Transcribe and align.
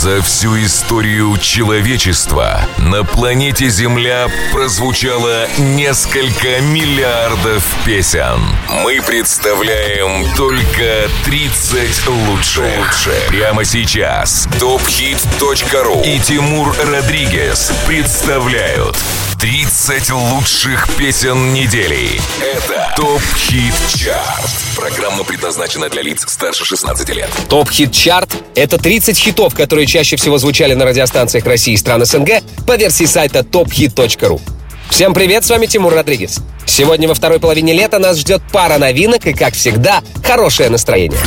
За 0.00 0.22
всю 0.22 0.56
историю 0.62 1.36
человечества 1.38 2.60
на 2.78 3.02
планете 3.02 3.68
Земля 3.68 4.28
прозвучало 4.52 5.48
несколько 5.58 6.60
миллиардов 6.60 7.64
песен. 7.84 8.40
Мы 8.84 9.02
представляем 9.04 10.32
только 10.36 11.08
30 11.24 12.06
лучших. 12.06 13.08
Прямо 13.26 13.64
сейчас. 13.64 14.48
Топхит.ру 14.60 16.02
и 16.04 16.20
Тимур 16.20 16.76
Родригес 16.84 17.72
представляют 17.84 18.96
30 19.38 20.10
лучших 20.10 20.88
песен 20.96 21.52
недели. 21.52 22.20
Это 22.42 22.92
ТОП 22.96 23.22
Хит 23.36 23.74
Чарт. 23.94 24.50
Программа 24.74 25.22
предназначена 25.22 25.88
для 25.88 26.02
лиц 26.02 26.24
старше 26.26 26.64
16 26.64 27.08
лет. 27.10 27.30
Топ 27.48 27.70
Хит 27.70 27.92
Чарт— 27.92 28.34
это 28.56 28.78
30 28.78 29.16
хитов, 29.16 29.54
которые 29.54 29.86
чаще 29.86 30.16
всего 30.16 30.38
звучали 30.38 30.74
на 30.74 30.84
радиостанциях 30.84 31.44
России 31.44 31.74
и 31.74 31.76
стран 31.76 32.04
СНГ 32.04 32.42
по 32.66 32.76
версии 32.76 33.04
сайта 33.04 33.40
tophit.ru. 33.40 34.40
Всем 34.90 35.14
привет, 35.14 35.44
с 35.44 35.50
вами 35.50 35.66
Тимур 35.66 35.94
Родригес. 35.94 36.40
Сегодня 36.66 37.06
во 37.06 37.14
второй 37.14 37.38
половине 37.38 37.72
лета 37.72 38.00
нас 38.00 38.18
ждет 38.18 38.42
пара 38.50 38.78
новинок 38.78 39.24
и, 39.26 39.32
как 39.34 39.54
всегда, 39.54 40.02
хорошее 40.24 40.68
настроение. 40.68 41.20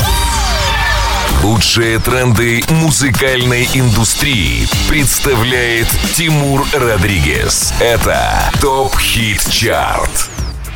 Лучшие 1.43 1.97
тренды 1.97 2.61
музыкальной 2.69 3.67
индустрии 3.73 4.67
представляет 4.87 5.87
Тимур 6.15 6.63
Родригес. 6.71 7.73
Это 7.79 8.51
ТОП 8.61 8.95
Хит 8.99 9.41
Чарт. 9.49 10.29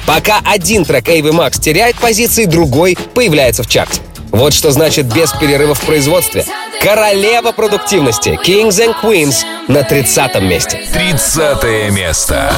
Пока 0.07 0.39
один 0.43 0.83
трек 0.83 1.07
Эйвы 1.07 1.33
Макс 1.33 1.59
теряет 1.59 1.97
позиции, 1.97 2.45
другой 2.45 2.97
появляется 3.13 3.61
в 3.61 3.67
чарте. 3.67 4.01
Вот 4.31 4.53
что 4.53 4.71
значит 4.71 5.05
без 5.13 5.31
перерыва 5.33 5.75
в 5.75 5.81
производстве. 5.81 6.45
Королева 6.81 7.51
продуктивности 7.51 8.39
Kings 8.43 8.83
and 8.83 8.95
Queens 9.03 9.45
на 9.67 9.83
30 9.83 10.41
месте. 10.41 10.83
30 10.93 11.91
место. 11.91 12.51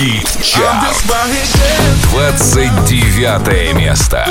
Хит 0.00 0.26
Чарт. 0.42 0.96
29 2.10 3.74
место. 3.74 4.24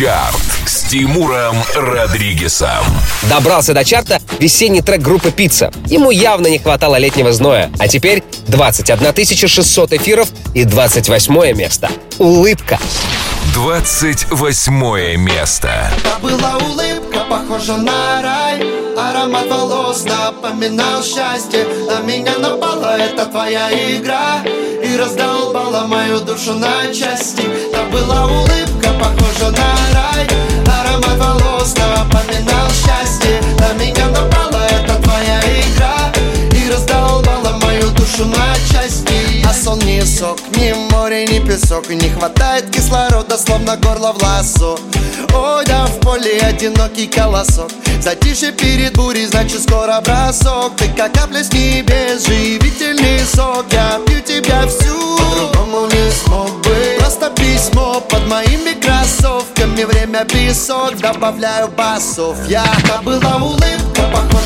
Чарт 0.00 0.40
с 0.64 0.84
Тимуром 0.84 1.58
Родригесом. 1.74 2.86
Добрался 3.28 3.74
до 3.74 3.84
чарта 3.84 4.18
весенний 4.38 4.80
трек 4.80 5.02
группы 5.02 5.30
«Пицца». 5.30 5.70
Ему 5.84 6.10
явно 6.10 6.46
не 6.46 6.58
хватало 6.58 6.96
летнего 6.96 7.34
зноя. 7.34 7.70
А 7.78 7.86
теперь 7.86 8.24
21 8.48 9.26
600 9.26 9.92
эфиров 9.92 10.30
и 10.54 10.64
28 10.64 11.52
место. 11.52 11.90
Улыбка. 12.16 12.78
28 13.52 15.16
место. 15.16 15.92
Была 16.22 16.56
улыбка, 16.56 17.20
похожа 17.28 17.76
на 17.76 18.22
рай 18.22 18.49
Аромат 19.00 19.50
волос 19.50 20.04
напоминал 20.04 21.02
счастье 21.02 21.66
На 21.88 22.00
меня 22.00 22.36
напала 22.38 22.98
эта 22.98 23.24
твоя 23.24 23.70
игра 23.70 24.42
И 24.44 24.94
раздолбала 24.96 25.86
мою 25.86 26.20
душу 26.20 26.52
на 26.52 26.92
части. 26.92 27.42
Та 27.72 27.82
была 27.84 28.26
улыбка, 28.26 28.90
похожа 29.00 29.50
на 29.52 29.74
рай. 29.94 30.28
Аромат 30.66 31.18
волос 31.18 31.74
напоминал 31.76 32.68
счастье 32.70 33.40
На 33.58 33.72
меня 33.82 34.06
напала 34.08 34.66
эта 34.68 35.02
твоя 35.02 35.40
игра 35.40 36.12
И 36.52 36.70
раздолбала 36.70 37.58
мою 37.62 37.88
душу 37.92 38.26
на 38.26 38.54
части 38.70 39.19
А 39.44 39.52
сон 39.52 39.78
не 39.80 40.04
сок, 40.04 40.38
ни 40.56 40.72
море, 40.92 41.26
ни 41.26 41.38
песок. 41.38 41.90
И 41.90 41.94
не 41.94 42.08
хватает 42.08 42.70
кислорода, 42.70 43.36
словно 43.38 43.76
горло 43.76 44.12
в 44.12 44.22
ласо 44.22 44.76
Ой, 45.34 45.64
да 45.66 45.86
в 45.86 46.00
поле 46.00 46.40
одинокий 46.40 47.06
колосок. 47.06 47.70
Затишье 48.00 48.52
перед 48.52 48.96
бурей, 48.96 49.26
значит 49.26 49.62
скоро 49.62 50.00
бросок. 50.00 50.76
Ты 50.76 50.88
как 50.96 51.12
капля 51.12 51.44
с 51.44 51.52
небес, 51.52 52.26
живительный 52.26 53.20
сок. 53.20 53.66
Я 53.72 54.00
пью 54.06 54.20
тебя 54.20 54.66
всю, 54.66 55.16
по-другому 55.18 55.86
не 55.86 56.10
смог 56.10 56.50
бы. 56.62 56.96
Просто 56.98 57.30
письмо 57.30 58.00
под 58.00 58.26
моими 58.26 58.72
кроссовками. 58.80 59.84
Время 59.84 60.24
песок, 60.24 60.96
добавляю 60.96 61.68
басов. 61.68 62.36
Я 62.48 62.64
была 63.04 63.36
улыбка, 63.36 64.02
похожа 64.12 64.39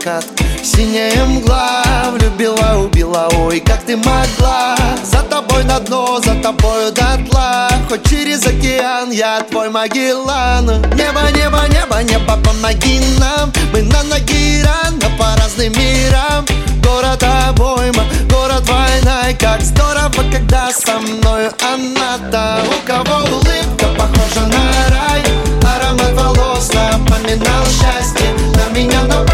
закат, 0.00 0.24
синяя 0.62 1.24
мгла 1.24 1.82
Влюбила, 2.12 2.78
убила, 2.78 3.28
ой, 3.36 3.60
как 3.60 3.82
ты 3.84 3.96
могла. 3.96 4.76
За 5.04 5.22
тобой 5.22 5.64
на 5.64 5.78
дно, 5.80 6.20
за 6.24 6.34
тобою 6.36 6.92
дотла. 6.92 7.68
Хоть 7.88 8.08
через 8.08 8.46
океан, 8.46 9.10
я 9.10 9.40
твой 9.42 9.68
Магеллан 9.68 10.66
Небо, 10.66 11.30
небо, 11.34 11.66
небо, 11.68 12.02
небо, 12.02 12.38
помоги 12.44 13.00
нам. 13.18 13.52
Мы 13.72 13.82
на 13.82 14.02
ноги 14.04 14.62
рано 14.62 15.16
по 15.18 15.36
разным 15.40 15.72
мирам. 15.72 16.44
Город 16.82 17.22
обойма, 17.22 18.04
город 18.30 18.68
война 18.68 19.32
как 19.38 19.60
здорово, 19.62 20.24
когда 20.32 20.70
со 20.72 20.98
мною 20.98 21.52
она-то 21.60 22.60
У 22.66 22.86
кого 22.86 23.24
улыбка 23.26 23.86
похожа 23.96 24.46
на 24.46 24.88
рай. 24.90 25.22
Аромат 25.62 26.12
волос 26.14 26.70
напоминал 26.72 27.64
счастье. 27.66 28.30
На 28.54 28.76
меня 28.76 29.02
напала 29.04 29.29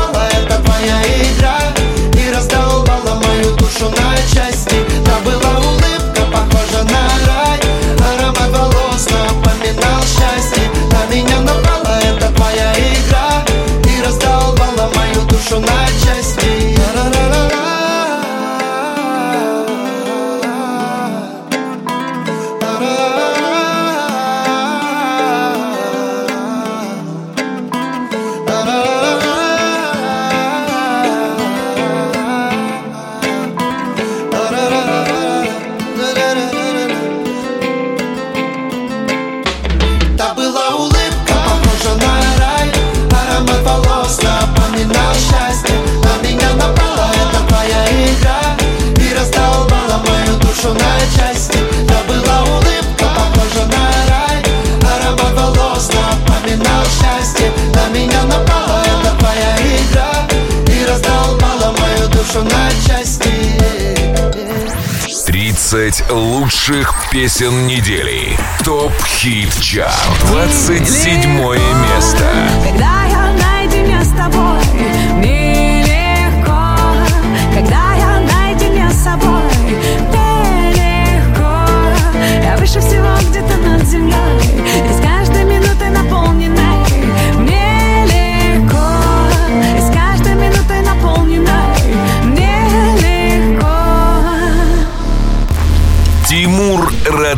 30 65.77 66.11
лучших 66.11 66.95
песен 67.11 67.67
недели. 67.67 68.35
Топ-хит 68.65 69.53
чарт. 69.61 69.93
27 70.29 71.39
место. 71.39 72.25
Когда 72.65 73.05
я 73.05 73.31
наедине 73.35 74.03
с 74.03 74.09
тобой, 74.09 74.59
мне 75.19 75.83
легко. 75.83 76.79
Когда 77.53 77.93
я 77.93 78.21
наедине 78.21 78.89
с 78.91 79.05
собой, 79.05 79.43
мне 80.09 80.73
легко. 80.73 81.67
Я 82.43 82.57
выше 82.57 82.81
всего 82.81 83.15
где-то 83.29 83.59
над 83.59 83.87
землей, 83.87 84.17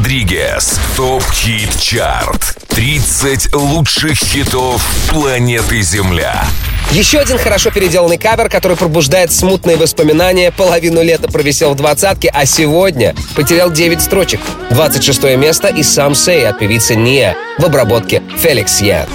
Родригез. 0.09 0.81
Топ-хит 0.97 1.69
чарт. 1.79 2.57
30 2.69 3.55
лучших 3.55 4.17
хитов 4.17 4.83
планеты 5.11 5.83
Земля. 5.83 6.47
Еще 6.93 7.19
один 7.19 7.37
хорошо 7.37 7.71
переделанный 7.71 8.17
кавер, 8.17 8.49
который 8.49 8.79
пробуждает 8.79 9.31
смутные 9.31 9.77
воспоминания. 9.77 10.51
Половину 10.51 11.03
лета 11.03 11.29
провисел 11.31 11.75
в 11.75 11.77
двадцатке, 11.77 12.31
а 12.33 12.47
сегодня 12.47 13.15
потерял 13.37 13.71
9 13.71 14.01
строчек. 14.01 14.41
26 14.71 15.37
место 15.37 15.69
и 15.69 15.83
сам 15.83 16.15
Сей 16.15 16.49
от 16.49 16.59
певицы 16.59 16.95
Ния 16.97 17.37
в 17.59 17.67
обработке 17.67 18.23
Феликс 18.39 18.81
Ян. 18.81 19.07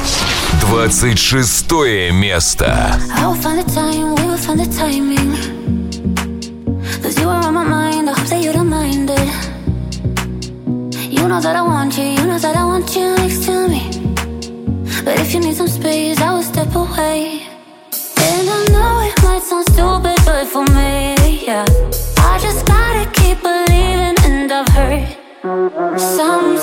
26 0.61 1.71
место. 2.11 2.99
I 3.17 3.25
will 3.25 3.41
find 3.41 3.57
the 3.57 3.73
time, 3.73 4.13
we 4.13 4.27
will 4.27 4.37
find 4.37 4.59
the 4.59 4.77
timing. 4.77 5.12
Know 11.33 11.41
that 11.41 11.55
I 11.55 11.63
want 11.63 11.97
you, 11.97 12.03
you 12.03 12.27
know 12.27 12.37
that 12.37 12.55
I 12.55 12.63
want 12.63 12.95
you 12.95 13.15
next 13.15 13.45
to 13.45 13.67
me. 13.67 13.81
But 15.03 15.19
if 15.19 15.33
you 15.33 15.39
need 15.39 15.55
some 15.55 15.67
space, 15.67 16.21
I 16.21 16.31
will 16.31 16.43
step 16.43 16.75
away. 16.75 17.41
And 18.27 18.45
I 18.57 18.59
know 18.73 18.93
it 19.09 19.17
might 19.23 19.41
sound 19.41 19.65
stupid, 19.73 20.19
but 20.27 20.45
for 20.53 20.63
me, 20.77 21.15
yeah. 21.47 21.65
I 22.31 22.37
just 22.39 22.67
gotta 22.67 23.09
keep 23.17 23.41
believing, 23.41 24.15
and 24.27 24.51
I've 24.51 24.67
heard 24.77 25.99
some 25.99 26.55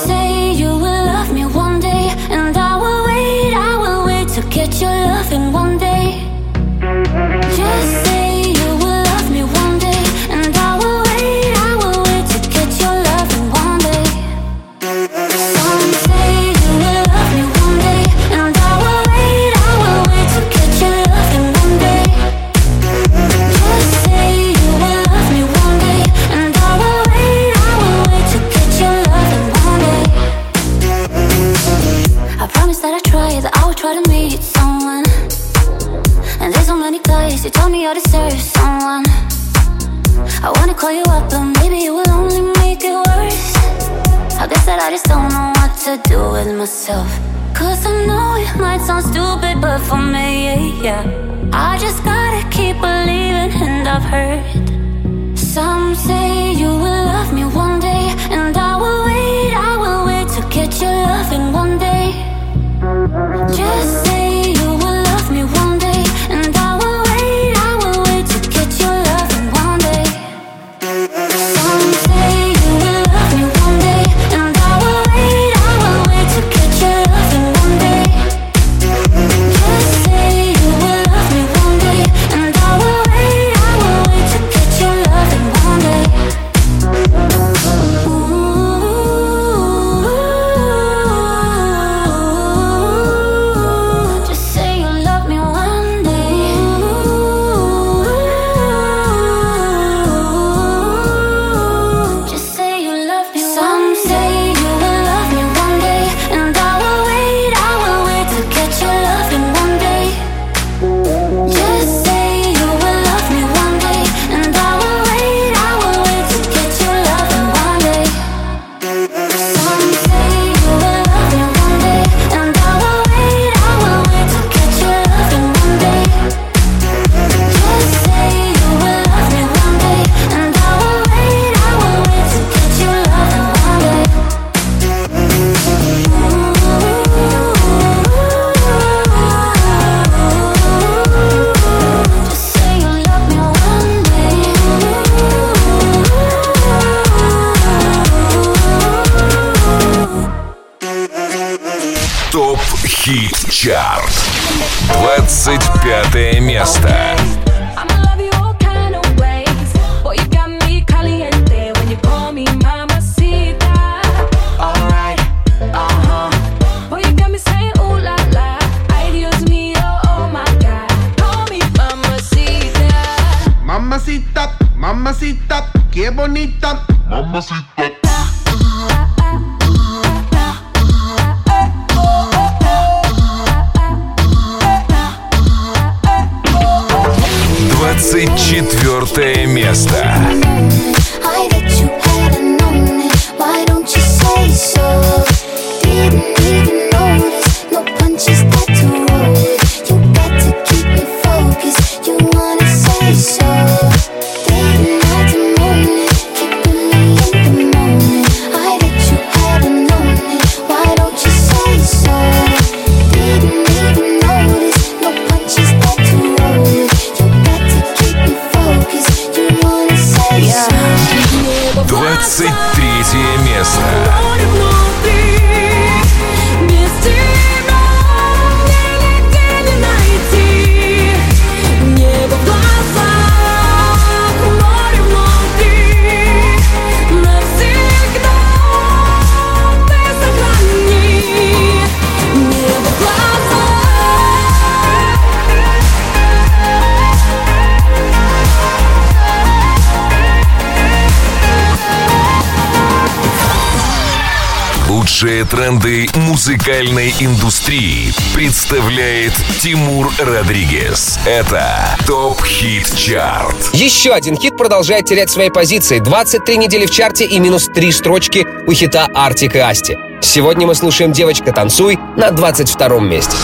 Лучшие 255.21 255.45
тренды 255.45 256.09
музыкальной 256.15 257.13
индустрии 257.19 258.11
представляет 258.33 259.33
Тимур 259.59 260.11
Родригес. 260.17 261.19
Это 261.27 261.95
ТОП 262.07 262.43
Хит 262.43 262.91
Чарт. 262.97 263.55
Еще 263.73 264.13
один 264.13 264.35
хит 264.35 264.57
продолжает 264.57 265.05
терять 265.05 265.29
свои 265.29 265.49
позиции. 265.49 265.99
23 265.99 266.57
недели 266.57 266.87
в 266.87 266.91
чарте 266.91 267.27
и 267.27 267.37
минус 267.37 267.67
3 267.67 267.91
строчки 267.91 268.47
у 268.65 268.73
хита 268.73 269.09
«Артик 269.13 269.55
и 269.55 269.59
Асти». 269.59 269.95
Сегодня 270.21 270.65
мы 270.65 270.73
слушаем 270.73 271.11
«Девочка, 271.11 271.51
танцуй» 271.51 271.99
на 272.17 272.31
22 272.31 272.99
месте. 273.01 273.35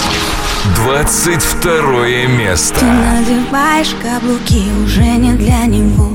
Двадцать 0.76 1.44
второе 1.44 2.26
место. 2.26 2.84
Надеваешь 2.84 3.96
каблуки 4.02 4.64
уже 4.84 5.04
не 5.04 5.34
для 5.34 5.66
него 5.66 6.10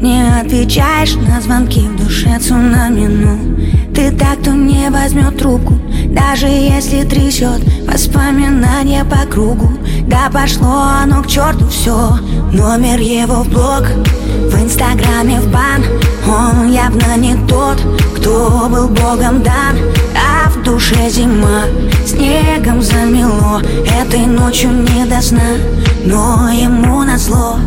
Не 0.00 0.22
отвечаешь 0.40 1.16
на 1.16 1.40
звонки 1.40 1.80
в 1.80 1.96
душе 1.96 2.38
цунами, 2.38 3.06
ну 3.08 3.60
Ты 4.00 4.10
так, 4.12 4.40
кто 4.40 4.52
не 4.52 4.88
возьмет 4.88 5.36
трубку 5.36 5.74
Даже 6.06 6.46
если 6.46 7.04
трясет 7.04 7.60
воспоминания 7.86 9.04
по 9.04 9.30
кругу. 9.30 9.70
Да 10.06 10.30
пошло 10.32 10.84
оно 11.02 11.22
к 11.22 11.26
черту 11.26 11.68
все 11.68 12.16
Номер 12.50 12.98
его 12.98 13.42
в 13.42 13.50
блог 13.50 13.82
В 14.50 14.58
инстаграме 14.58 15.38
в 15.40 15.52
бан. 15.52 15.84
Он 16.26 16.72
явно 16.72 17.14
не 17.18 17.34
тот, 17.46 17.76
кто 18.16 18.70
был 18.70 18.88
богом 18.88 19.42
дан. 19.42 19.76
А 20.16 20.48
в 20.48 20.62
душе 20.62 21.10
зима 21.10 21.64
Снегом 22.06 22.80
замело. 22.80 23.60
Этой 23.84 24.24
ночью 24.24 24.70
не 24.70 25.04
до 25.04 25.20
сна 25.20 25.58
Но 26.06 26.48
ему 26.50 27.02
назло 27.02 27.58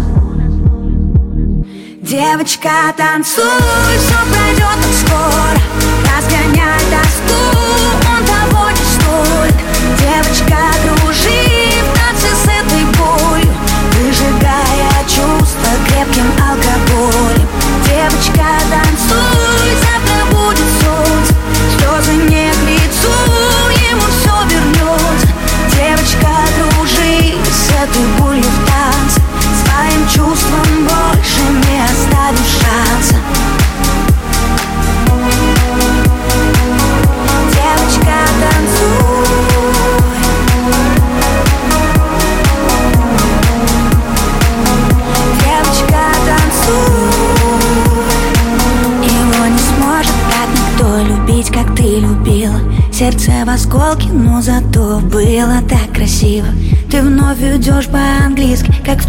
Девочка, 2.02 2.72
танцуй, 2.98 3.44
все 4.00 4.16
пройдет 4.32 4.78
так 4.82 4.94
скоро 5.06 5.93
Разгоняй 6.16 6.80
тоску, 6.92 7.53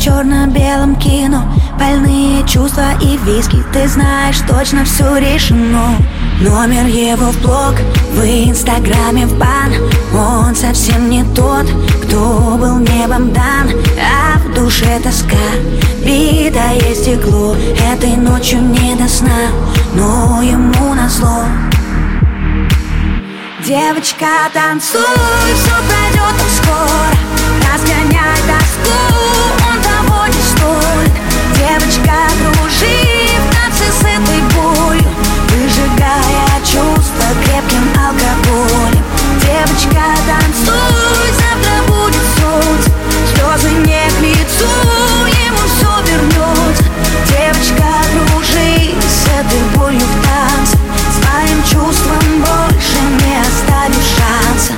черно-белом 0.05 0.97
кино. 0.97 1.43
Больные 1.79 2.47
чувства 2.47 2.93
и 3.01 3.17
виски, 3.25 3.63
ты 3.73 3.89
знаешь, 3.89 4.39
точно 4.47 4.85
все 4.85 5.17
решено. 5.17 5.97
Номер 6.41 6.85
его 6.85 7.31
в 7.33 7.41
блог, 7.41 7.75
в 8.13 8.23
инстаграме 8.23 9.27
в 9.27 9.39
бан. 9.39 9.73
Он 10.15 10.55
совсем 10.55 11.09
не 11.09 11.25
тот, 11.35 11.67
кто 12.03 12.59
был 12.61 12.81
небом 12.81 13.33
дан. 13.33 13.71
А 13.99 14.39
в 14.41 14.53
душе 14.53 15.01
тоска, 15.03 15.37
битое 16.05 16.95
стекло. 16.95 17.57
Этой 17.91 18.17
ночью 18.17 18.61
не 18.61 18.95
до 18.97 19.09
сна, 19.09 19.49
но 19.95 20.43
ему 20.43 20.93
назло. 20.93 21.45
Девочка, 23.67 24.27
танцуй, 24.53 25.01
все 25.01 25.75
пройдет 25.89 26.37
скоро. 26.57 27.25
Разгоняй 27.73 28.37
тоску, 28.47 29.64
Девочка, 31.57 32.17
кружи 32.39 32.99
в 33.39 33.55
с 33.85 34.01
этой 34.01 34.41
болью 34.55 35.09
Выжигая 35.49 36.61
чувства 36.61 37.29
крепким 37.45 37.85
алкоголем. 37.99 39.05
Девочка, 39.41 40.05
танцуй, 40.27 41.27
завтра 41.39 41.77
будет 41.87 42.27
солнце 42.41 42.91
Слезы 43.35 43.71
не 43.75 44.09
к 44.09 44.21
лицу, 44.21 44.73
ему 45.47 45.63
все 45.69 45.93
вернется 46.11 46.85
Девочка, 47.29 47.89
кружи 48.11 48.95
с 49.07 49.27
этой 49.29 49.63
болью 49.77 50.01
в 50.01 50.17
танце 50.25 50.77
Своим 51.21 51.59
чувством 51.63 52.25
больше 52.41 53.01
не 53.21 53.35
оставишь 53.41 54.13
шанса. 54.17 54.73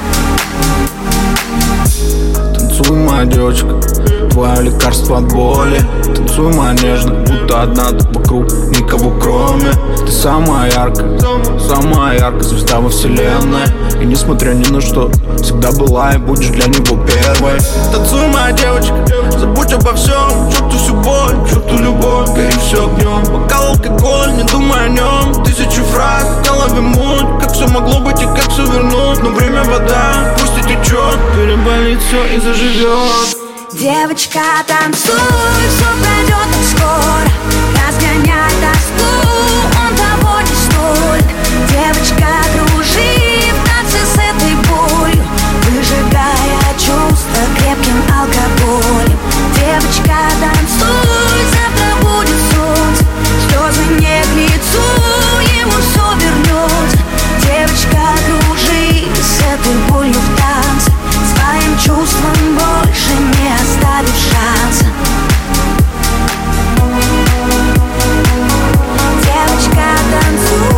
Танцуй, 2.58 2.96
моя 2.96 3.24
девочка, 3.24 3.80
твое 4.36 4.64
лекарство 4.64 5.16
от 5.16 5.32
боли. 5.32 5.80
Танцуй, 6.14 6.52
моя 6.52 6.74
нежно, 6.74 7.14
будто 7.14 7.62
одна 7.62 7.88
ты 7.92 8.06
вокруг, 8.12 8.52
никого 8.68 9.10
кроме. 9.18 9.70
Ты 10.04 10.12
самая 10.12 10.70
яркая, 10.70 11.18
самая 11.58 12.18
яркая 12.18 12.42
звезда 12.42 12.80
во 12.80 12.90
вселенной. 12.90 13.64
И 13.98 14.04
несмотря 14.04 14.52
ни 14.52 14.70
на 14.70 14.82
что, 14.82 15.10
всегда 15.40 15.72
была 15.72 16.12
и 16.12 16.18
будешь 16.18 16.48
для 16.48 16.66
него 16.66 17.02
первой. 17.06 17.58
Танцуй, 17.90 18.28
моя 18.28 18.52
девочка, 18.52 18.94
забудь 19.38 19.72
обо 19.72 19.94
всем. 19.94 20.50
Черту 20.50 20.76
всю 20.76 20.94
боль, 20.96 21.48
черту 21.48 21.78
любовь, 21.78 22.28
гори 22.28 22.52
все 22.60 22.84
огнем 22.84 23.22
Бокал 23.32 23.68
алкоголь, 23.68 24.34
не 24.34 24.42
думай 24.42 24.86
о 24.86 24.88
нем 24.88 25.44
Тысячи 25.44 25.80
фраз, 25.80 26.24
в 26.24 26.46
голове 26.46 26.80
муть. 26.82 27.40
Как 27.40 27.52
все 27.52 27.66
могло 27.68 28.00
быть 28.00 28.20
и 28.20 28.26
как 28.26 28.50
все 28.50 28.66
вернуть? 28.66 29.22
Но 29.22 29.30
время 29.30 29.64
вода, 29.64 30.34
пусть 30.38 30.58
и 30.58 30.62
течет, 30.62 31.18
перебор 31.34 31.64
болит 31.64 32.00
все 32.02 32.36
и 32.36 32.38
заживет 32.38 33.35
Девочка, 33.78 34.40
танцуй, 34.66 35.12
все 35.68 35.84
пройдет 36.00 36.48
скоро. 36.70 37.28
Разгоняй 37.76 38.50
тоску, 38.62 39.04
он 39.76 39.94
того 39.94 40.40
не 40.40 40.54
стоит. 40.56 41.26
Девочка, 41.68 42.26
кружи 42.54 43.52
в 43.52 43.68
танце 43.68 43.98
с 43.98 44.14
этой 44.14 44.54
болью 44.64 45.22
Выжигая 45.64 46.72
чувства 46.78 47.42
крепким 47.58 48.00
алкоголем. 48.08 49.18
Девочка, 49.54 50.16
танцуй, 50.40 51.44
завтра 51.52 51.96
будет 52.00 52.40
солнце 52.54 53.04
Слезы 53.46 53.84
не 54.00 54.22
к 54.22 54.54
лицу, 54.54 54.86
ему 55.60 55.76
все 55.82 56.06
вернется 56.24 56.98
Девочка, 57.42 58.00
кружи 58.24 59.04
с 59.20 59.40
этой 59.40 59.74
болью 59.90 60.14
в 60.14 60.40
танце 60.40 60.90
Своим 61.34 61.78
чувствам 61.78 62.54
больше 62.54 62.85
не 62.85 62.85
оставив 63.86 64.16
шанса 64.16 64.86
Девочка, 69.22 69.86
танцуй 70.10 70.76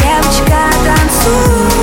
Девочка, 0.00 0.60
танцуй 0.84 1.74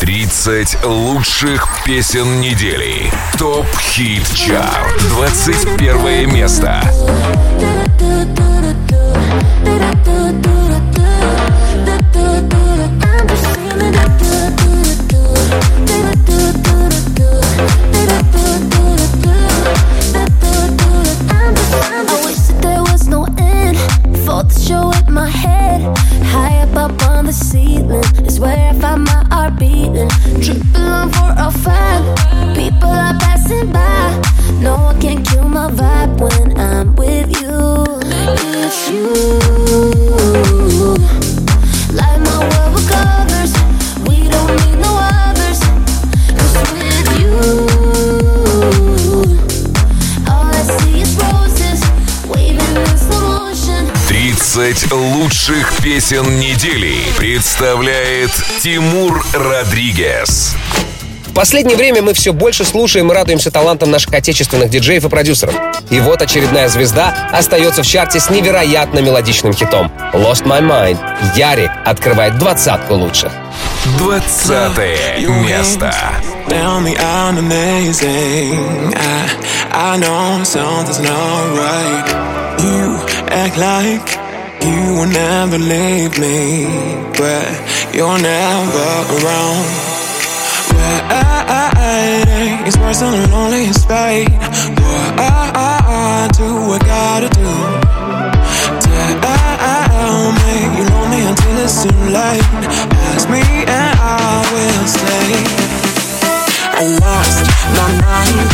30 0.00 0.84
лучших 0.84 1.68
песен 1.84 2.40
недели. 2.40 3.12
Топ 3.38 3.66
Хит 3.78 4.26
Чарт. 4.34 5.00
21 9.64 10.32
место. 10.32 10.69
I 10.69 10.69
лучших 55.40 55.82
песен 55.82 56.38
недели 56.38 56.98
представляет 57.16 58.30
Тимур 58.60 59.24
Родригес. 59.32 60.54
В 61.28 61.32
последнее 61.32 61.78
время 61.78 62.02
мы 62.02 62.12
все 62.12 62.34
больше 62.34 62.62
слушаем 62.66 63.10
и 63.10 63.14
радуемся 63.14 63.50
талантам 63.50 63.90
наших 63.90 64.12
отечественных 64.12 64.68
диджеев 64.68 65.06
и 65.06 65.08
продюсеров. 65.08 65.54
И 65.88 65.98
вот 66.00 66.20
очередная 66.20 66.68
звезда 66.68 67.30
остается 67.32 67.82
в 67.82 67.86
чарте 67.86 68.20
с 68.20 68.28
невероятно 68.28 68.98
мелодичным 68.98 69.54
хитом. 69.54 69.90
Lost 70.12 70.44
My 70.44 70.60
Mind. 70.60 70.98
Ярик 71.34 71.70
открывает 71.86 72.36
двадцатку 72.36 72.92
лучших. 72.92 73.32
20 73.96 75.26
место. 75.46 75.90
Tell 76.48 76.82
me 76.82 76.94
I'm 76.98 77.38
amazing. 77.38 78.94
I, 78.94 79.94
I 79.94 79.96
know 79.96 80.44
something's 80.44 81.00
not 81.00 81.56
right. 81.56 82.30
You 82.60 82.98
act 83.30 83.56
like 83.56 84.19
you 84.62 84.94
will 84.96 85.06
never 85.06 85.58
leave 85.58 86.18
me, 86.18 86.66
but 87.18 87.48
you're 87.94 88.18
never 88.18 88.88
around. 89.16 89.66
Riding 92.00 92.66
is 92.66 92.76
worse 92.78 93.00
than 93.00 93.30
lonely 93.30 93.72
spade. 93.72 94.30
What 94.80 96.32
do 96.38 96.48
I 96.72 96.78
gotta 96.78 97.28
do? 97.28 97.52
Tell 98.80 100.32
me 100.38 100.54
you 100.76 100.84
know 100.88 101.04
me 101.12 101.20
until 101.26 101.56
it's 101.64 101.82
too 101.82 102.00
late. 102.16 102.44
Ask 103.12 103.28
me 103.28 103.42
and 103.66 103.98
I 103.98 104.44
will 104.52 104.86
stay. 104.86 105.32
I 106.72 106.84
lost 107.04 107.44
my 107.78 107.88
mind. 108.04 108.48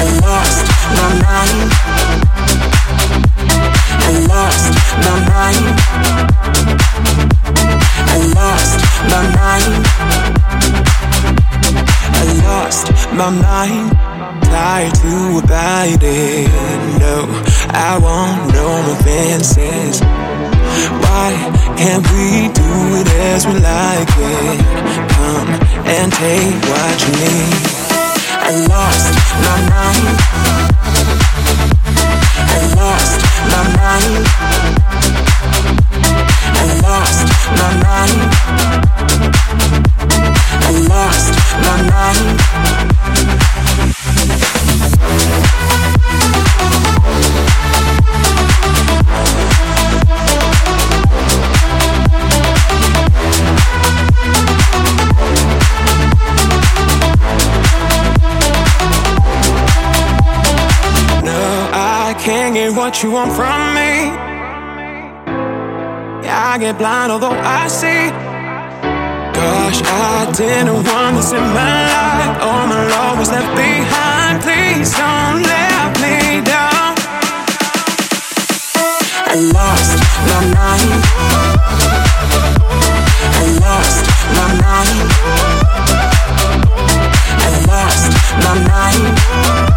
I 0.00 0.04
lost 0.24 0.64
my 0.96 1.08
mind. 1.22 1.83
I 8.06 8.18
lost 8.34 8.78
my 9.10 9.22
mind. 9.38 9.74
I 12.14 12.24
lost 12.46 12.86
my 13.12 13.30
mind. 13.30 13.90
Tired 14.44 14.94
to 15.02 15.14
abide. 15.42 16.02
No, 17.00 17.16
I 17.70 17.98
won't 17.98 18.52
know 18.54 18.94
fences. 19.02 20.00
Why 21.02 21.30
can't 21.76 22.06
we 22.12 22.48
do 22.52 22.70
it 23.00 23.08
as 23.32 23.46
we 23.46 23.54
like 23.58 24.14
it? 24.16 24.58
Come 25.14 25.50
and 25.86 26.12
take 26.12 26.62
what 26.70 26.96
you 27.02 27.12
need. 27.22 27.62
I 28.30 28.50
lost 28.68 29.12
my 29.44 29.58
mind. 29.70 30.63
My 33.50 33.62
mind. 33.76 34.26
I 36.56 36.80
lost 36.82 37.28
my 37.58 37.70
mind. 37.84 38.20
I 40.60 40.70
lost 40.88 41.34
my 41.64 41.76
mind. 41.90 42.93
What 62.84 63.02
you 63.02 63.10
want 63.12 63.32
from 63.32 63.72
me. 63.72 64.12
Yeah, 66.26 66.52
I 66.52 66.58
get 66.58 66.76
blind 66.76 67.10
although 67.12 67.32
I 67.32 67.66
see. 67.66 68.10
Gosh, 69.32 69.80
I 69.82 70.30
didn't 70.36 70.84
want 70.84 71.16
this 71.16 71.32
in 71.32 71.46
my 71.58 71.76
life. 71.94 72.42
All 72.42 72.66
my 72.66 72.82
love 72.94 73.18
was 73.20 73.30
left 73.30 73.56
behind. 73.56 74.42
Please 74.42 74.92
don't 75.00 75.40
let 75.52 75.92
me 76.04 76.44
down. 76.44 76.92
I 79.32 79.34
lost 79.56 79.98
my 80.28 80.40
mind. 80.58 80.90
I 83.40 83.44
lost 83.64 84.04
my 84.36 84.48
mind. 84.64 84.98
I 87.46 87.50
lost 87.72 88.12
my 88.44 88.54
mind. 88.68 89.73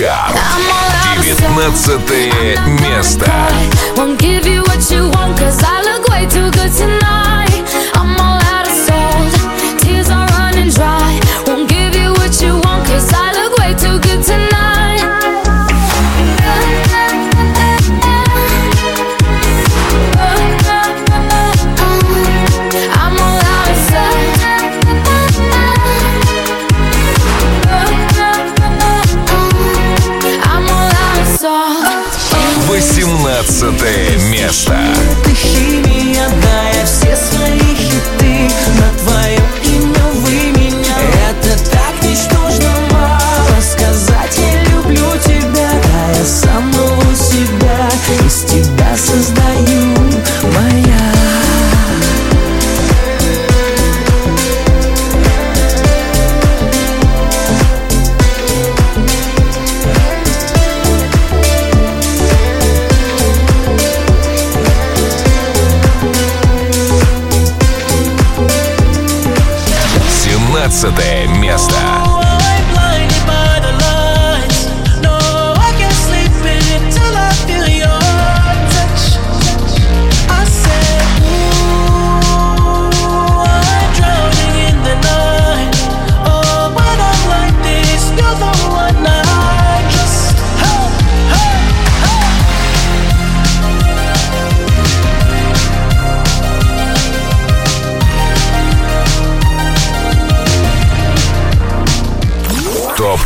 Чарт. 0.00 0.34
19 1.56 2.32
место. 2.80 3.30
Won't 3.96 4.18
give 4.18 4.46
you 4.46 4.62
what 4.62 4.90
you 4.90 5.10
want, 5.10 5.36
cause 5.38 5.62
I 5.62 5.82
look 5.82 6.08
way 6.08 6.26
too 6.26 6.50
good 6.52 6.72
tonight. 6.72 6.99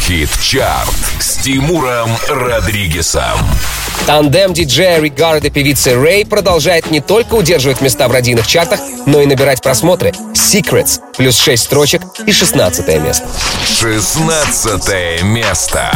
Хит-чарт 0.06 0.94
с 1.18 1.38
Тимуром 1.38 2.10
Родригесом. 2.28 3.38
Тандем 4.06 4.52
диджея 4.52 5.00
Ригарда 5.00 5.48
певицы 5.48 5.94
Рэй 5.94 6.26
продолжает 6.26 6.90
не 6.90 7.00
только 7.00 7.32
удерживать 7.36 7.80
места 7.80 8.06
в 8.06 8.12
родийных 8.12 8.46
чартах, 8.46 8.80
но 9.06 9.22
и 9.22 9.26
набирать 9.26 9.62
просмотры. 9.62 10.12
Secrets 10.34 11.00
плюс 11.16 11.38
6 11.38 11.62
строчек 11.62 12.02
и 12.26 12.32
16 12.32 12.86
место. 13.00 13.26
16 13.66 15.22
место. 15.22 15.90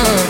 In 0.00 0.29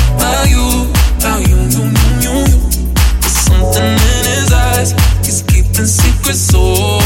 professor. 6.31 7.00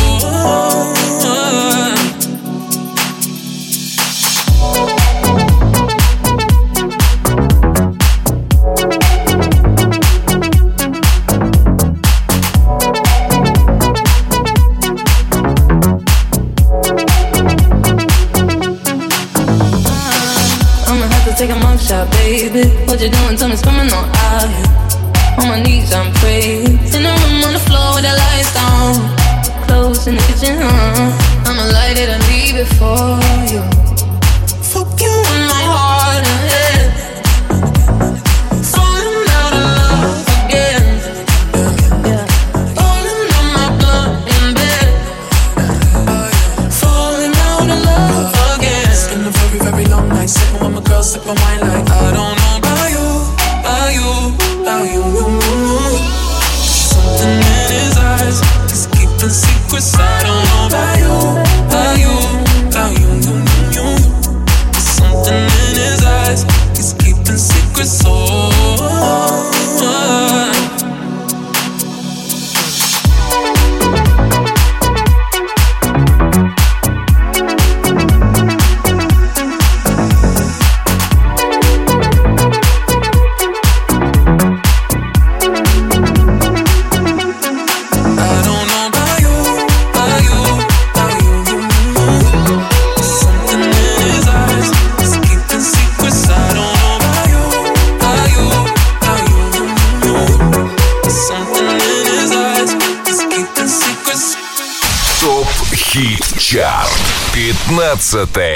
11. 108.16 108.55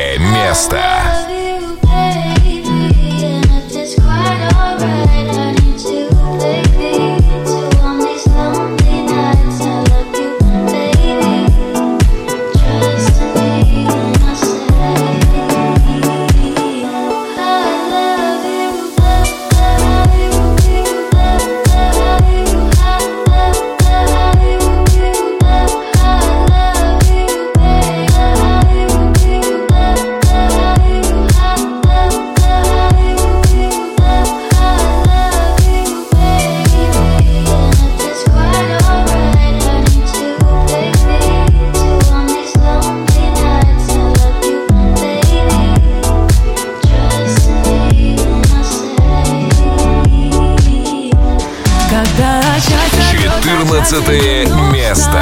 15 53.90 54.72
место. 54.72 55.20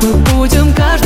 Мы 0.00 0.14
будем 0.34 0.72
каждый 0.72 1.01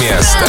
Место. 0.00 0.46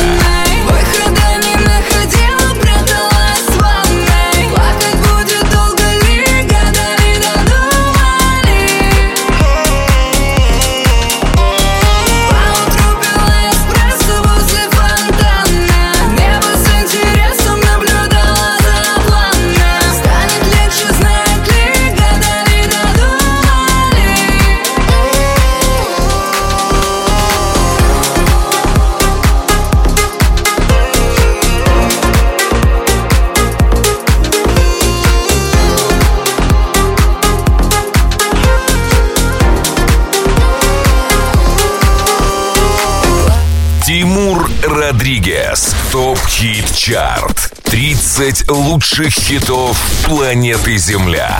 20 48.17 48.49
лучших 48.49 49.13
хитов 49.13 49.77
планеты 50.03 50.75
Земля. 50.77 51.39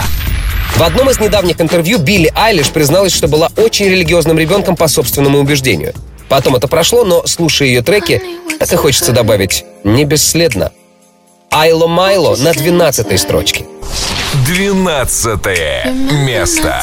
В 0.76 0.82
одном 0.84 1.10
из 1.10 1.18
недавних 1.18 1.60
интервью 1.60 1.98
Билли 1.98 2.30
Айлиш 2.36 2.68
призналась, 2.68 3.12
что 3.12 3.26
была 3.26 3.50
очень 3.56 3.86
религиозным 3.86 4.38
ребенком 4.38 4.76
по 4.76 4.86
собственному 4.86 5.40
убеждению. 5.40 5.92
Потом 6.28 6.54
это 6.54 6.68
прошло, 6.68 7.04
но, 7.04 7.26
слушая 7.26 7.66
ее 7.66 7.82
треки, 7.82 8.22
это 8.60 8.76
хочется 8.76 9.10
добавить 9.10 9.64
«не 9.82 10.04
бесследно». 10.04 10.70
«Айло 11.50 11.88
Майло» 11.88 12.36
на 12.36 12.52
12 12.52 13.20
строчке. 13.20 13.64
12 14.46 15.44
место. 16.12 16.80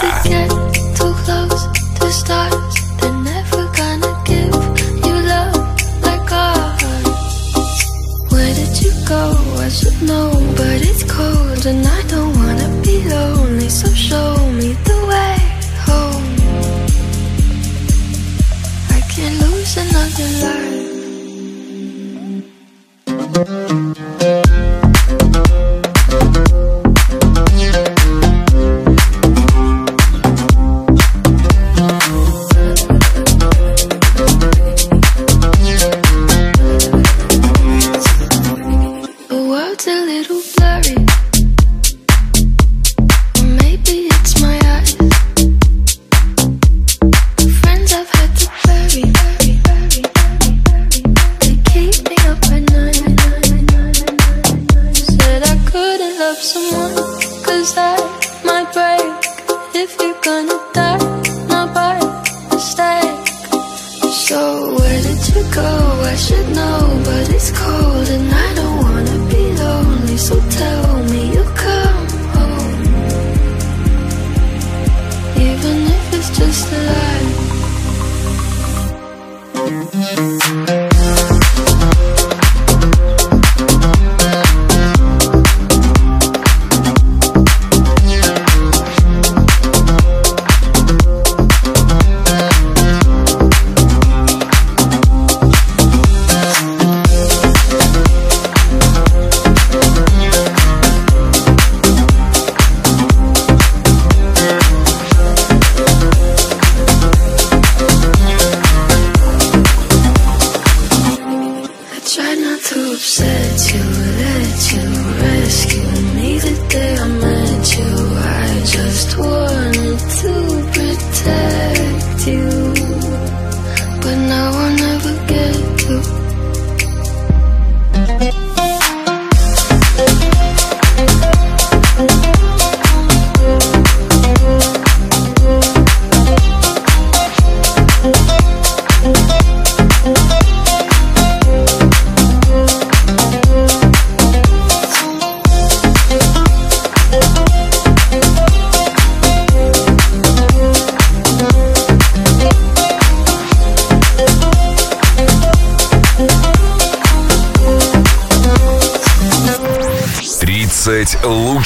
go 9.07 9.44
I 9.65 9.67
should 9.67 9.99
know 10.03 10.29
But 10.55 10.85
it's 10.85 11.03
cold 11.11 11.65
and 11.65 11.87
I 11.87 12.01
don't 12.03 12.35
wanna 12.37 12.69
be 12.83 13.03
lonely 13.09 13.67
So 13.67 13.91
show 13.95 14.35
me 14.51 14.73
the 14.89 14.97
way 15.09 15.37
home. 15.87 16.25
I 18.97 19.01
can't 19.09 19.37
lose 19.41 19.77
another 19.85 20.29
life. 24.05 24.24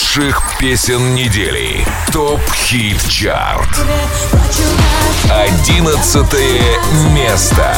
лучших 0.10 0.58
песен 0.60 1.14
недели. 1.14 1.86
Топ-хит-чарт. 2.12 3.70
11 5.30 6.26
место. 7.14 7.76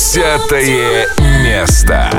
Десятое 0.00 1.06
место. 1.44 2.10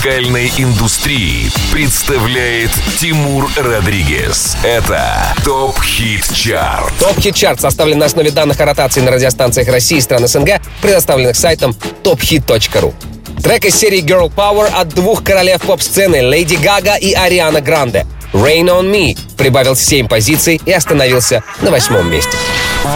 музыкальной 0.00 0.50
индустрии 0.56 1.50
представляет 1.70 2.70
Тимур 2.98 3.50
Родригес. 3.54 4.56
Это 4.62 5.34
ТОП 5.44 5.78
Хит 5.82 6.24
Чарт. 6.32 6.90
ТОП 6.98 7.20
Хит 7.20 7.34
Чарт 7.34 7.60
составлен 7.60 7.98
на 7.98 8.06
основе 8.06 8.30
данных 8.30 8.58
о 8.60 8.64
ротации 8.64 9.02
на 9.02 9.10
радиостанциях 9.10 9.68
России 9.68 9.98
и 9.98 10.00
стран 10.00 10.26
СНГ, 10.26 10.62
предоставленных 10.80 11.36
сайтом 11.36 11.76
tophit.ru. 12.02 12.94
Трек 13.42 13.66
из 13.66 13.74
серии 13.74 14.02
Girl 14.02 14.32
Power 14.34 14.72
от 14.74 14.88
двух 14.88 15.22
королев 15.22 15.60
поп-сцены 15.60 16.22
Леди 16.22 16.54
Гага 16.54 16.94
и 16.94 17.12
Ариана 17.12 17.60
Гранде. 17.60 18.06
Rain 18.32 18.68
on 18.68 18.90
Me 18.90 19.18
прибавил 19.36 19.76
7 19.76 20.08
позиций 20.08 20.62
и 20.64 20.72
остановился 20.72 21.44
на 21.60 21.70
восьмом 21.70 22.10
месте. 22.10 22.32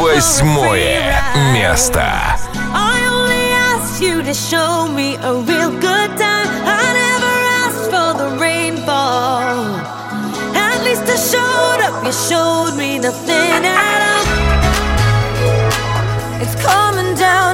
Восьмое 0.01 1.23
место. 1.53 2.39
you 4.01 4.23
to 4.23 4.35
show 4.35 4.89
me 4.89 5.15
a 5.17 5.33
real 5.47 5.71
good. 5.81 6.24
showed 11.35 11.81
up, 11.87 12.05
you 12.05 12.13
showed 12.13 12.75
me 12.77 12.99
nothing 12.99 13.63
at 13.65 14.01
all. 14.11 14.25
It's 16.43 16.57
coming 16.63 17.15
down. 17.17 17.54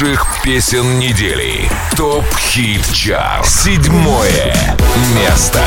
лучших 0.00 0.26
песен 0.42 0.98
недели. 0.98 1.70
Топ-хит-чарт. 1.94 3.46
Седьмое 3.46 4.54
место. 5.14 5.60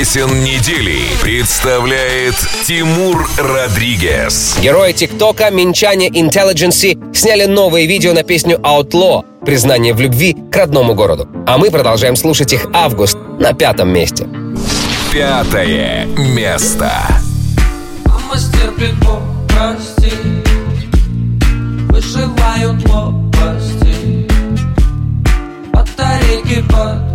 Песен 0.00 0.42
недели 0.42 1.02
представляет 1.20 2.34
Тимур 2.64 3.28
Родригес. 3.36 4.56
Герои 4.62 4.92
ТикТока, 4.92 5.50
минчане 5.50 6.08
Intelligency 6.08 7.14
сняли 7.14 7.44
новое 7.44 7.84
видео 7.84 8.14
на 8.14 8.22
песню 8.22 8.56
Outlaw 8.60 9.26
«Признание 9.44 9.92
в 9.92 10.00
любви 10.00 10.34
к 10.50 10.56
родному 10.56 10.94
городу». 10.94 11.28
А 11.46 11.58
мы 11.58 11.70
продолжаем 11.70 12.16
слушать 12.16 12.54
их 12.54 12.68
«Август» 12.72 13.18
на 13.38 13.52
пятом 13.52 13.90
месте. 13.90 14.26
Пятое 15.12 16.06
место. 16.16 16.90
Прости 18.26 18.58
Вышивают 21.90 22.88
лопасти 22.88 24.26
Батарейки 25.70 26.64
под 26.70 27.09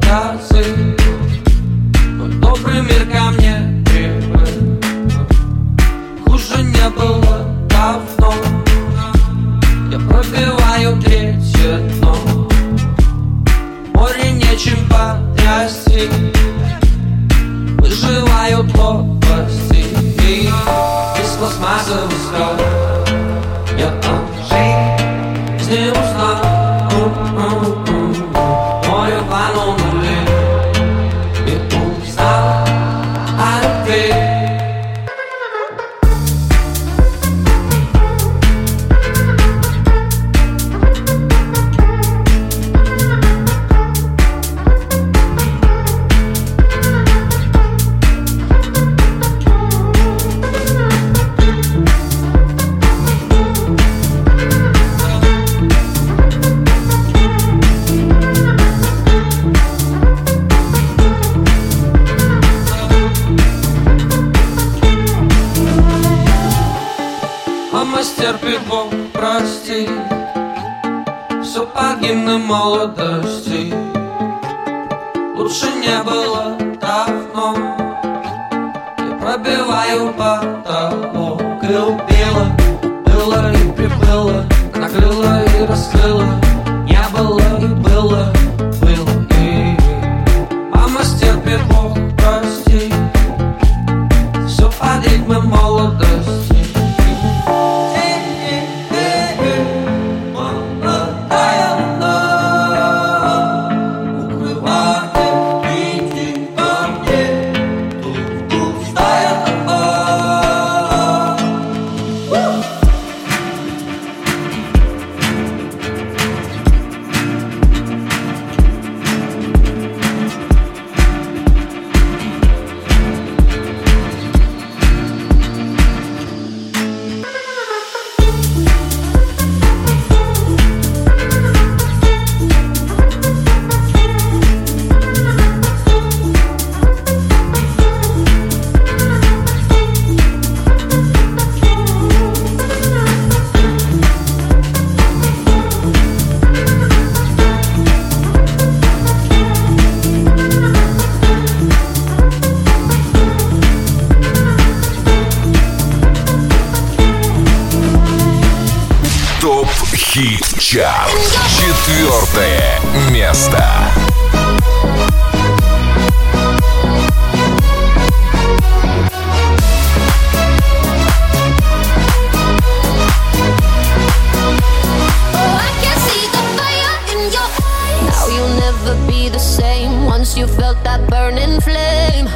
the 179.36 179.40
same 179.40 180.06
once 180.06 180.38
you 180.38 180.48
felt 180.48 180.82
that 180.86 181.02
burning 181.10 181.60
flame. 181.60 182.28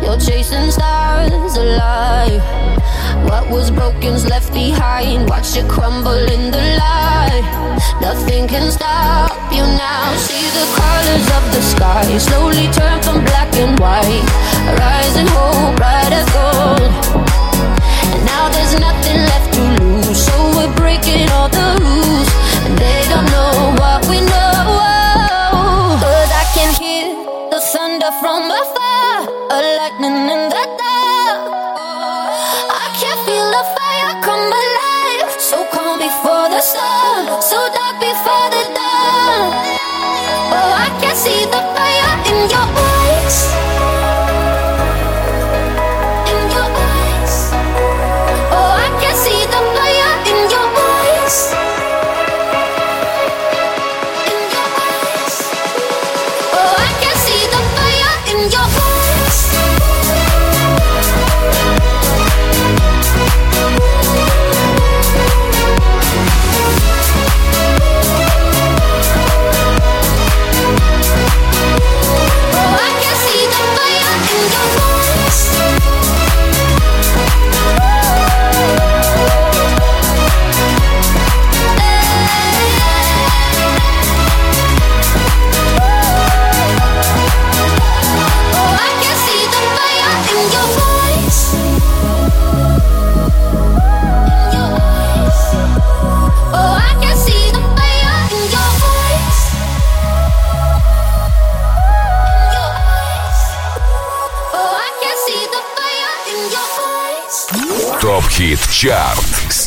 You're 0.00 0.18
chasing 0.18 0.70
stars 0.70 1.56
alive. 1.56 2.42
What 3.28 3.50
was 3.50 3.72
broken's 3.72 4.24
left 4.24 4.52
behind. 4.52 5.28
Watch 5.28 5.56
it 5.56 5.68
crumble 5.68 6.24
in 6.36 6.52
the 6.52 6.64
light. 6.78 7.83
Nothing 8.00 8.48
can 8.48 8.70
stop 8.70 9.52
you 9.52 9.62
now. 9.62 10.14
See 10.16 10.46
the 10.58 10.66
colors 10.78 11.26
of 11.36 11.44
the 11.54 11.62
sky 11.62 12.18
slowly 12.18 12.66
turn 12.72 13.00
from 13.02 13.24
black 13.24 13.52
and 13.54 13.78
white. 13.78 14.24
Rising 14.78 15.28
hope, 15.28 15.76
bright 15.76 16.12
as 16.12 16.26
gold. 16.36 16.90
And 18.12 18.24
now 18.26 18.48
there's 18.50 18.78
nothing 18.78 19.18
left 19.30 19.54
to 19.54 19.62
lose. 19.80 20.18
So 20.26 20.34
we're 20.56 20.74
breaking 20.74 21.28
all 21.30 21.48
the 21.48 21.68
rules. 21.80 22.28
And 22.66 22.76
they 22.78 23.00
don't 23.08 23.26
know 23.30 23.74
what 23.78 24.06
we 24.08 24.20
know. 24.20 24.33
see 41.24 41.46
the 41.46 41.73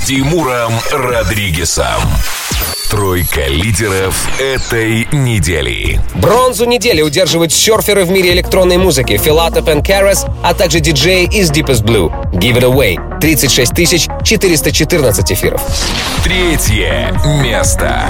Тимуром 0.07 0.71
Родригесом. 0.89 2.01
Тройка 2.89 3.47
лидеров 3.47 4.15
этой 4.39 5.05
недели. 5.11 5.99
Бронзу 6.15 6.63
недели 6.63 7.01
удерживают 7.01 7.51
серферы 7.51 8.05
в 8.05 8.09
мире 8.09 8.31
электронной 8.31 8.77
музыки 8.77 9.17
Филатов 9.17 9.67
и 9.67 9.71
Пенкарас, 9.73 10.25
а 10.41 10.53
также 10.53 10.79
диджей 10.79 11.25
из 11.25 11.51
Deepest 11.51 11.83
Blue. 11.83 12.09
Give 12.31 12.57
It 12.57 12.63
Away. 12.63 13.19
36 13.19 14.07
414 14.23 15.31
эфиров. 15.33 15.61
Третье 16.23 17.13
место. 17.43 18.01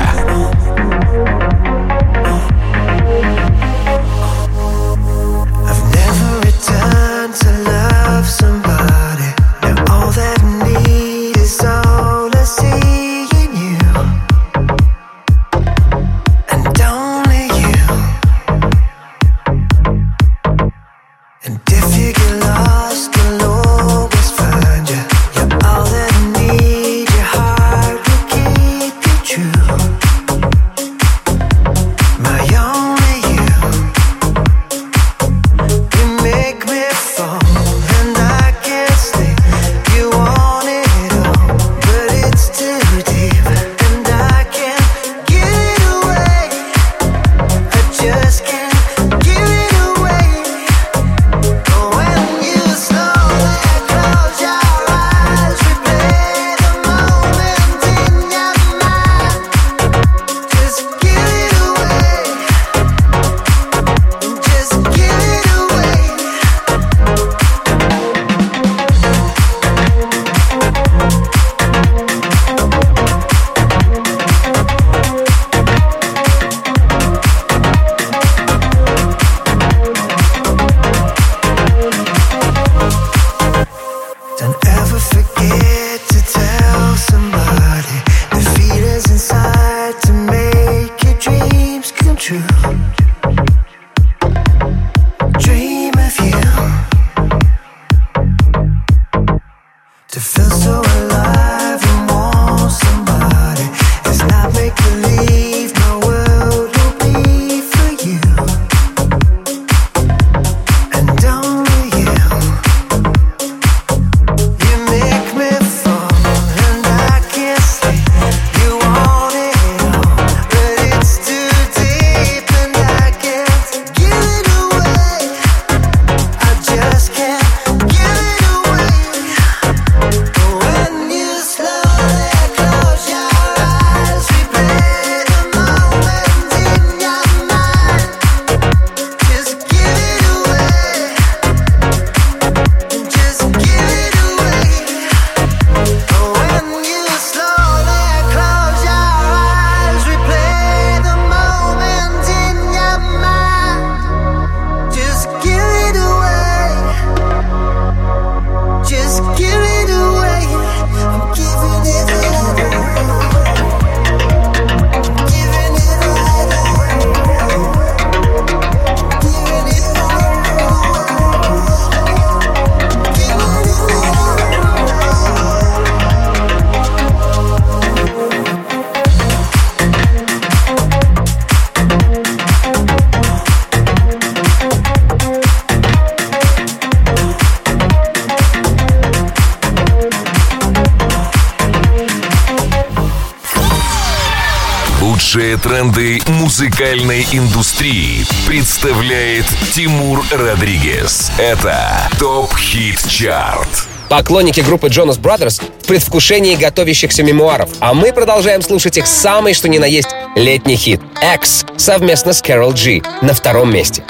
Тренды 195.63 196.21
музыкальной 196.27 197.27
индустрии 197.31 198.25
представляет 198.45 199.45
Тимур 199.73 200.23
Родригес. 200.31 201.31
Это 201.37 202.09
ТОП 202.19 202.55
Хит 202.55 202.99
Чарт. 203.07 203.87
Поклонники 204.07 204.61
группы 204.61 204.87
Jonas 204.87 205.19
Brothers 205.19 205.61
в 205.81 205.87
предвкушении 205.87 206.55
готовящихся 206.55 207.23
мемуаров, 207.23 207.69
а 207.79 207.93
мы 207.93 208.13
продолжаем 208.13 208.61
слушать 208.61 208.97
их 208.97 209.07
самый 209.07 209.53
что 209.53 209.67
ни 209.67 209.79
на 209.79 209.85
есть 209.85 210.09
летний 210.35 210.77
хит 210.77 211.01
«X» 211.35 211.65
совместно 211.75 212.33
с 212.33 212.41
Carol 212.41 212.73
G 212.73 213.01
на 213.21 213.33
втором 213.33 213.73
месте. 213.73 214.03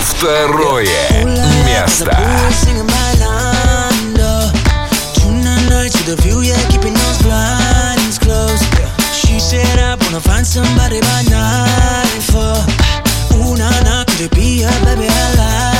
Второе 0.00 0.86
место. 1.66 2.18
somebody 10.54 11.00
by 11.00 11.22
night 11.28 12.22
for. 12.30 12.54
Una 13.34 14.04
could 14.06 14.20
it 14.26 14.30
be 14.30 14.62
a 14.62 14.70
baby 14.84 15.08
I 15.10 15.32
alive? 15.34 15.73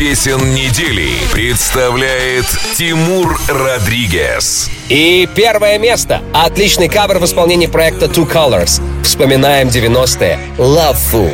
песен 0.00 0.54
недели 0.54 1.10
представляет 1.30 2.46
Тимур 2.74 3.38
Родригес. 3.48 4.70
И 4.88 5.28
первое 5.34 5.78
место. 5.78 6.22
Отличный 6.32 6.88
кавер 6.88 7.18
в 7.18 7.26
исполнении 7.26 7.66
проекта 7.66 8.06
Two 8.06 8.26
Colors. 8.26 8.80
Вспоминаем 9.04 9.68
90-е. 9.68 10.38
Love 10.56 10.96
Fu. 11.12 11.30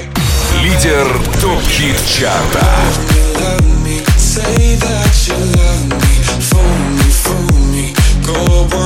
Лидер 0.65 1.07
топ-хит 1.41 1.95
чарта. 2.09 2.67
Say 4.19 4.75
that 4.75 5.29
you 5.29 5.39
love 5.55 5.87
me, 5.89 6.15
fool 6.41 6.77
me, 6.99 7.09
fool 7.23 7.53
me, 7.71 7.95
go 8.27 8.86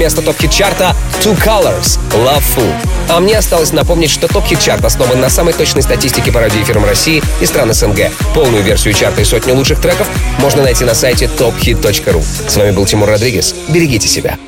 место 0.00 0.22
топ-хит-чарта 0.22 0.96
Two 1.22 1.38
Colors 1.44 1.98
Love 2.12 2.42
Fool. 2.56 2.72
А 3.10 3.20
мне 3.20 3.36
осталось 3.36 3.72
напомнить, 3.72 4.10
что 4.10 4.28
топ-хит-чарт 4.28 4.82
основан 4.82 5.20
на 5.20 5.28
самой 5.28 5.52
точной 5.52 5.82
статистике 5.82 6.32
по 6.32 6.40
радиоэфирам 6.40 6.86
России 6.86 7.22
и 7.40 7.46
стран 7.46 7.72
СНГ. 7.74 8.10
Полную 8.34 8.64
версию 8.64 8.94
чарта 8.94 9.20
и 9.20 9.24
сотни 9.24 9.52
лучших 9.52 9.78
треков 9.80 10.08
можно 10.38 10.62
найти 10.62 10.84
на 10.84 10.94
сайте 10.94 11.26
tophit.ru. 11.26 12.24
С 12.48 12.56
вами 12.56 12.70
был 12.70 12.86
Тимур 12.86 13.10
Родригес. 13.10 13.54
Берегите 13.68 14.08
себя. 14.08 14.38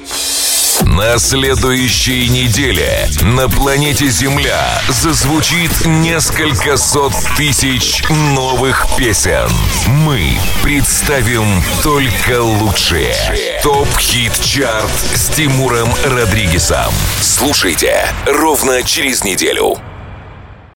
На 0.81 1.19
следующей 1.19 2.29
неделе 2.29 3.07
на 3.21 3.49
планете 3.49 4.09
Земля 4.09 4.81
зазвучит 4.89 5.85
несколько 5.85 6.77
сот 6.77 7.13
тысяч 7.37 8.03
новых 8.09 8.87
песен. 8.97 9.49
Мы 9.87 10.39
представим 10.63 11.63
только 11.83 12.43
лучшие. 12.43 13.15
Топ-хит-чарт 13.63 14.91
с 15.15 15.29
Тимуром 15.29 15.89
Родригесом. 16.05 16.93
Слушайте 17.21 18.09
ровно 18.27 18.83
через 18.83 19.23
неделю. 19.23 19.77